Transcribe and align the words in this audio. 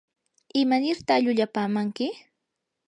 ¿imanirta 0.61 1.13
llullapamanki? 1.23 2.07